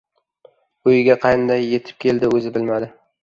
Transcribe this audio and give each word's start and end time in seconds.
Uyiga 0.91 1.17
qanday 1.27 1.61
yetib 1.73 2.01
keldi, 2.07 2.31
o‘zida 2.39 2.57
bilmadi. 2.59 2.89